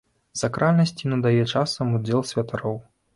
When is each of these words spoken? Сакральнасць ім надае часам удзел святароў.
Сакральнасць 0.39 0.93
ім 1.03 1.13
надае 1.15 1.43
часам 1.53 1.91
удзел 1.99 2.25
святароў. 2.31 2.81